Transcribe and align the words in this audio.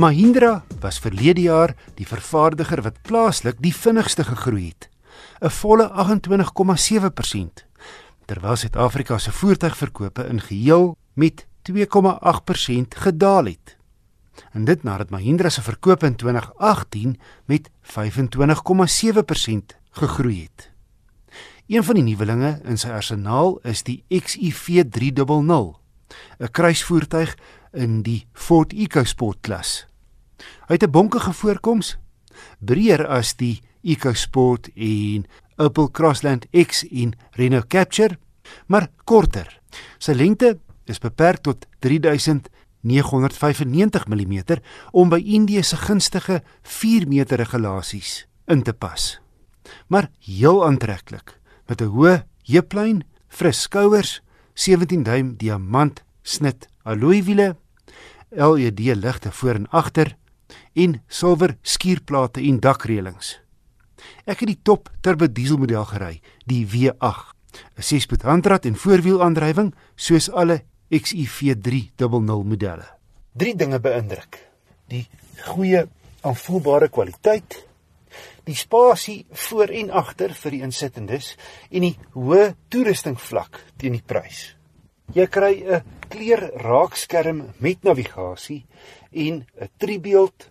Mahindra 0.00 0.64
was 0.80 0.96
verlede 0.98 1.42
jaar 1.44 1.74
die 1.98 2.06
vervaardiger 2.08 2.80
wat 2.80 3.02
plaaslik 3.04 3.58
die 3.60 3.72
vinnigste 3.76 4.24
gegroei 4.24 4.70
het, 4.70 4.88
'n 5.44 5.50
volle 5.52 5.90
28,7%, 5.92 7.66
terwyl 8.24 8.56
Suid-Afrika 8.56 9.18
se 9.18 9.32
voertuigverkope 9.32 10.24
in 10.26 10.40
geheel 10.40 10.96
met 11.14 11.46
2,8% 11.62 12.94
gedaal 12.94 13.44
het. 13.44 13.76
En 14.52 14.64
dit 14.64 14.82
nadat 14.82 15.10
Mahindra 15.10 15.48
se 15.48 15.62
verkope 15.62 16.06
in 16.06 16.16
2018 16.16 17.20
met 17.44 17.70
25,7% 17.82 19.76
gegroei 19.90 20.42
het. 20.42 20.70
Een 21.66 21.84
van 21.84 21.94
die 21.94 22.04
nuwelinge 22.04 22.60
in 22.64 22.78
sy 22.78 22.88
arsenaal 22.88 23.58
is 23.62 23.82
die 23.82 24.04
XUV 24.08 24.84
300, 24.88 25.76
'n 26.38 26.50
kruisvoertuig 26.50 27.36
in 27.72 28.02
die 28.02 28.26
Ford 28.32 28.72
EcoSport 28.72 29.38
klas. 29.40 29.89
Hy 30.68 30.74
het 30.74 30.82
'n 30.82 30.90
bonkige 30.90 31.32
voorkoms, 31.32 31.98
breër 32.58 33.06
as 33.06 33.36
die 33.36 33.62
EcoSport 33.82 34.68
en 34.74 35.26
Opel 35.56 35.90
Crossland 35.90 36.46
X 36.52 36.88
en 36.88 37.12
Renault 37.30 37.66
Capture, 37.66 38.18
maar 38.66 38.88
korter. 39.04 39.60
Sy 39.98 40.12
lengte 40.12 40.58
is 40.84 40.98
beperk 40.98 41.44
tot 41.44 41.66
3995 41.84 44.06
mm 44.08 44.42
om 44.90 45.08
by 45.08 45.20
Indië 45.20 45.62
se 45.62 45.76
gunstige 45.76 46.42
4 46.62 47.08
meter 47.08 47.36
regulasies 47.36 48.26
in 48.46 48.62
te 48.62 48.72
pas. 48.72 49.20
Maar 49.86 50.10
heel 50.18 50.66
aantreklik 50.66 51.38
met 51.66 51.80
'n 51.80 51.92
hoë 51.94 52.24
heuplyn, 52.42 53.04
fris 53.28 53.60
skouers, 53.60 54.22
17 54.54 55.02
duim 55.02 55.36
diamant 55.36 56.02
snit 56.22 56.68
alloy 56.82 57.22
wiele, 57.22 57.56
LED 58.30 58.78
ligte 58.78 59.32
voor 59.32 59.54
en 59.54 59.68
agter 59.68 60.16
en 60.74 61.00
silwer 61.08 61.56
skuurplate 61.62 62.42
en 62.46 62.60
dakreëlings. 62.60 63.38
Ek 64.24 64.42
het 64.42 64.48
die 64.48 64.60
top 64.62 64.90
turbo 65.04 65.28
dieselmodel 65.28 65.84
gery, 65.92 66.20
die 66.46 66.64
V8, 66.66 67.34
'n 67.76 67.82
6-spoed 67.82 68.22
handrat 68.22 68.64
en 68.64 68.76
voorwielaandrywing 68.76 69.74
soos 69.96 70.30
alle 70.30 70.62
XUV300 70.90 72.44
modelle. 72.44 72.86
Drie 73.32 73.54
dinge 73.56 73.80
beïndruk: 73.80 74.38
die 74.88 75.06
goeie 75.46 75.86
aanvoelbare 76.20 76.88
kwaliteit, 76.88 77.66
die 78.44 78.56
spasie 78.56 79.26
voor 79.30 79.70
en 79.70 79.90
agter 79.90 80.34
vir 80.34 80.50
die 80.50 80.62
insittendes 80.66 81.36
en 81.70 81.86
die 81.86 81.96
hoë 82.14 82.54
toerustingvlak 82.68 83.60
teen 83.76 83.92
die 83.92 84.06
prys. 84.06 84.59
Jy 85.10 85.24
kry 85.26 85.54
'n 85.66 85.82
kleur 86.06 86.42
raakskerm 86.62 87.38
met 87.58 87.82
navigasie 87.82 88.66
en 89.10 89.42
'n 89.42 89.70
driebeeld 89.76 90.50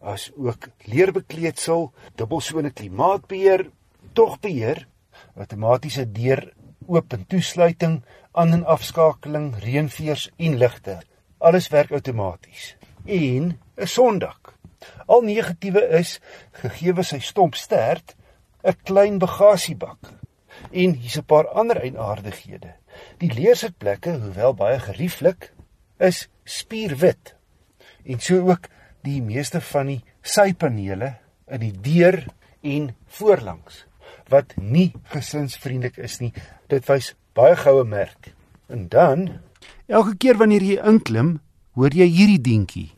as 0.00 0.30
ook 0.36 0.68
leerbekleedsel, 0.86 1.92
dubbelsone 2.14 2.70
klimaatbeheer, 2.70 3.70
togbeheer, 4.12 4.86
outomatiese 5.34 6.12
deur 6.12 6.54
oop 6.86 7.12
en 7.12 7.26
toesluiting, 7.26 8.04
aan 8.32 8.52
en 8.52 8.64
afskakeling, 8.64 9.58
reënveers 9.58 10.30
en 10.36 10.56
ligte. 10.56 11.02
Alles 11.38 11.68
werk 11.68 11.90
outomaties. 11.90 12.76
En 13.04 13.58
'n 13.76 13.86
sondak. 13.86 14.54
Al 15.06 15.22
negatiewe 15.22 15.82
is 15.98 16.20
gegee 16.52 17.02
sy 17.02 17.18
stomp 17.18 17.54
stert, 17.54 18.14
'n 18.62 18.76
klein 18.84 19.18
bagasiebak. 19.18 19.98
En 20.70 20.94
hier's 20.94 21.18
'n 21.18 21.24
paar 21.24 21.48
ander 21.48 21.82
eienaardighede. 21.82 22.74
Die 23.20 23.32
leersitplekke, 23.32 24.18
hoewel 24.20 24.54
baie 24.54 24.78
gerieflik, 24.82 25.52
is 25.98 26.26
spierwit. 26.44 27.34
En 28.04 28.20
so 28.20 28.42
ook 28.48 28.68
die 29.06 29.22
meeste 29.22 29.60
van 29.60 29.90
die 29.90 30.00
sypanele 30.22 31.14
in 31.46 31.62
die 31.62 31.74
deur 31.82 32.24
en 32.66 32.90
voorlangs 33.18 33.84
wat 34.30 34.54
nie 34.58 34.92
gesinsvriendelik 35.12 35.98
is 36.02 36.18
nie. 36.20 36.32
Dit 36.70 36.86
wys 36.90 37.14
baie 37.36 37.56
goue 37.58 37.84
merk. 37.86 38.32
En 38.66 38.88
dan 38.90 39.28
elke 39.86 40.16
keer 40.18 40.38
wanneer 40.40 40.64
jy 40.66 40.78
inklim, 40.82 41.36
hoor 41.78 41.94
jy 41.94 42.08
hierdie 42.10 42.42
dingetjie. 42.42 42.90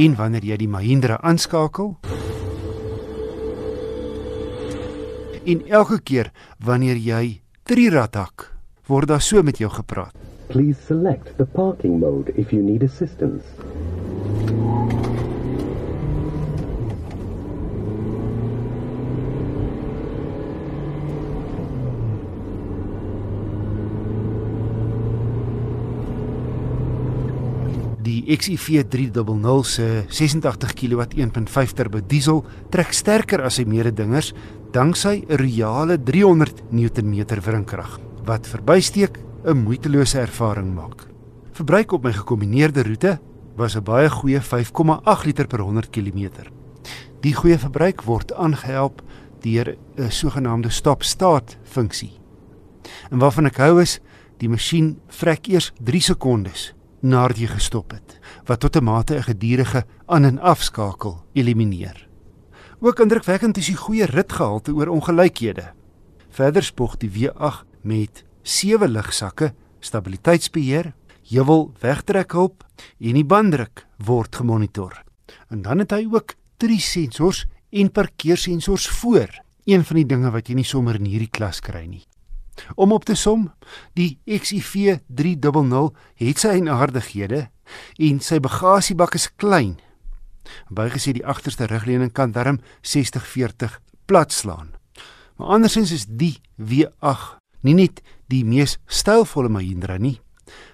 En 0.00 0.14
wanneer 0.16 0.46
jy 0.46 0.56
die 0.62 0.70
Mahindra 0.70 1.18
aanskakel, 1.26 1.96
en 5.44 5.62
elke 5.68 6.00
keer 6.02 6.32
wanneer 6.64 6.98
jy 7.00 7.40
trirad 7.68 8.16
hak, 8.18 8.50
word 8.88 9.08
daar 9.08 9.22
so 9.24 9.42
met 9.42 9.60
jou 9.60 9.70
gepraat. 9.70 10.14
Please 10.50 10.80
select 10.86 11.36
the 11.38 11.46
parking 11.46 12.00
mode 12.00 12.32
if 12.36 12.50
you 12.52 12.62
need 12.62 12.82
assistance. 12.82 13.46
Die 28.00 28.24
XUV 28.26 28.82
300 28.88 29.66
se 29.66 30.04
86 30.08 30.74
kW 30.74 31.04
1.5 31.14 31.74
turbo 31.78 32.00
diesel 32.02 32.42
trek 32.74 32.90
sterker 32.96 33.44
as 33.46 33.60
sy 33.60 33.66
mededingers 33.68 34.32
danksy 34.72 35.24
'n 35.28 35.36
reale 35.36 36.02
300 36.02 36.62
Nm 36.70 37.24
wrinkrag 37.42 37.98
wat 38.24 38.46
verbysteek 38.46 39.18
'n 39.44 39.56
moeitelose 39.56 40.18
ervaring 40.18 40.74
maak. 40.74 41.06
Verbruik 41.52 41.92
op 41.92 42.02
my 42.02 42.12
gekombineerde 42.12 42.82
roete 42.82 43.18
was 43.56 43.76
'n 43.76 43.82
baie 43.82 44.10
goeie 44.10 44.40
5,8 44.40 45.24
liter 45.24 45.46
per 45.46 45.60
100 45.60 45.90
km. 45.90 46.30
Die 47.20 47.34
goeie 47.34 47.58
verbruik 47.58 48.02
word 48.02 48.32
aangehelp 48.34 49.02
deur 49.40 49.76
'n 49.96 50.10
sogenaamde 50.10 50.70
stop-start 50.70 51.58
funksie. 51.62 52.12
En 53.10 53.18
waarvan 53.18 53.46
ek 53.46 53.56
hou 53.56 53.80
is, 53.80 54.00
die 54.38 54.48
masjien 54.48 55.00
vrek 55.08 55.48
eers 55.48 55.72
3 55.82 56.00
sekondes 56.00 56.74
nadat 57.02 57.38
jy 57.38 57.46
gestop 57.46 57.90
het, 57.90 58.18
wat 58.46 58.60
tot 58.60 58.76
'n 58.76 58.84
mate 58.84 59.16
'n 59.16 59.22
gedurende 59.22 59.84
aan 60.06 60.24
en 60.24 60.38
afskakel 60.38 61.22
elimineer. 61.32 62.09
Ook 62.80 63.00
indrukwekkend 63.00 63.58
is 63.60 63.66
die 63.68 63.76
goeie 63.76 64.06
ritgehalte 64.08 64.72
oor 64.72 64.88
ongelykhede. 64.88 65.66
Verder 66.32 66.64
spog 66.64 66.94
die 66.96 67.10
W8 67.12 67.66
met 67.84 68.22
sewe 68.40 68.88
ligsakke, 68.88 69.50
stabiliteitsbeheer, 69.84 70.94
heuwel 71.28 71.66
wegtrekhulp 71.82 72.64
en 72.96 73.18
die 73.18 73.24
banddruk 73.28 73.84
word 74.00 74.38
gemonitor. 74.40 74.96
En 75.52 75.60
dan 75.66 75.84
het 75.84 75.92
hy 75.92 76.06
ook 76.08 76.32
drie 76.56 76.80
sensors 76.80 77.42
en 77.68 77.92
parkeersensors 77.92 78.88
voor, 79.02 79.28
een 79.68 79.84
van 79.84 80.00
die 80.00 80.06
dinge 80.08 80.32
wat 80.32 80.48
jy 80.48 80.56
nie 80.62 80.64
sommer 80.64 80.96
in 80.96 81.10
hierdie 81.10 81.28
klas 81.28 81.60
kry 81.60 81.84
nie. 81.84 82.06
Om 82.80 82.96
op 82.96 83.04
te 83.04 83.14
som, 83.14 83.50
die 83.92 84.16
XUV 84.24 84.96
300 85.20 86.00
het 86.24 86.40
sy 86.40 86.56
eienaardighede 86.56 87.44
en 88.08 88.24
sy 88.24 88.40
bagasiebak 88.40 89.20
is 89.20 89.28
klein. 89.36 89.76
Bygesê 90.70 91.12
die 91.12 91.26
agterste 91.26 91.66
rugleuning 91.66 92.12
kan 92.12 92.32
darm 92.32 92.60
60/40 92.82 93.78
plat 94.06 94.32
slaan. 94.32 94.74
Maar 95.36 95.48
andersins 95.48 95.92
is 95.92 96.06
die 96.06 96.40
W8 96.56 97.38
nie 97.62 97.74
net 97.74 98.02
die 98.28 98.44
mees 98.44 98.78
stylvolle 98.86 99.48
Mahindra 99.48 99.98
nie. 99.98 100.20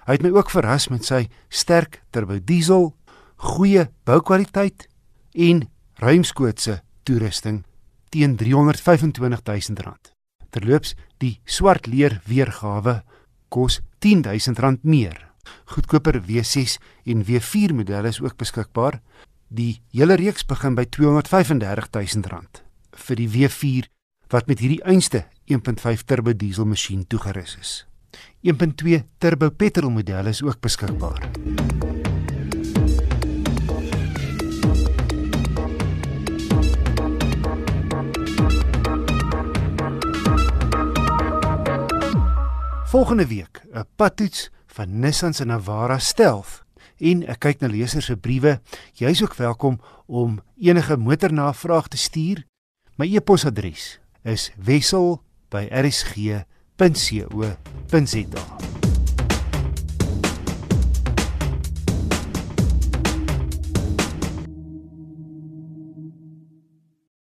Hy 0.07 0.17
het 0.17 0.23
my 0.23 0.31
ook 0.35 0.49
verras 0.49 0.89
met 0.89 1.05
sy 1.05 1.27
sterk 1.49 2.01
turbo 2.11 2.39
diesel, 2.39 2.93
goeie 3.37 3.87
boukwaliteit 4.05 4.87
en 5.33 5.67
ruimskootse 6.01 6.81
toerusting 7.03 7.63
teen 8.09 8.37
R325 8.37 9.19
000. 9.19 9.95
Terloops, 10.49 10.95
die 11.19 11.39
swart 11.45 11.87
leer 11.87 12.21
weergawe 12.25 13.01
kos 13.49 13.81
R10000 13.99 14.83
meer. 14.83 15.27
Goedkoper 15.71 16.21
W6 16.23 16.77
en 17.07 17.23
W4 17.27 17.75
modelle 17.75 18.11
is 18.11 18.21
ook 18.21 18.37
beskikbaar. 18.39 19.01
Die 19.47 19.79
hele 19.95 20.17
reeks 20.19 20.43
begin 20.43 20.75
by 20.75 20.83
R235000 20.91 22.59
vir 22.97 23.15
die 23.15 23.27
W4 23.31 23.85
wat 24.27 24.47
met 24.51 24.59
hierdie 24.59 24.83
einste 24.83 25.23
1.5 25.47 26.03
turbo 26.03 26.33
diesel 26.35 26.67
masjien 26.67 27.05
toegerus 27.07 27.55
is. 27.61 27.85
1.2 28.43 28.99
turbo 29.23 29.49
petrol 29.51 29.89
model 29.89 30.27
is 30.27 30.43
ook 30.43 30.59
beskikbaar. 30.59 31.31
Volgende 42.87 43.27
week 43.27 43.63
'n 43.71 43.85
padtoets 43.95 44.49
van 44.67 44.99
Nissan 44.99 45.33
se 45.33 45.45
Navara 45.45 45.99
Stealth 45.99 46.66
en 46.99 47.23
ek 47.29 47.39
kyk 47.45 47.61
na 47.61 47.67
lesers 47.71 48.05
se 48.09 48.15
briewe. 48.15 48.59
Jy's 48.97 49.21
ook 49.21 49.35
welkom 49.35 49.79
om 50.05 50.39
enige 50.57 50.97
motornavraag 50.97 51.87
te 51.87 51.97
stuur. 51.97 52.45
My 52.97 53.05
e-posadres 53.13 53.99
is 54.23 54.51
wissel 54.57 55.21
by 55.53 55.67
rsg.co.za. 55.71 56.47